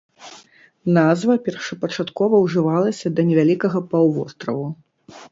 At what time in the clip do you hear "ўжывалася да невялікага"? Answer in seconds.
2.45-3.83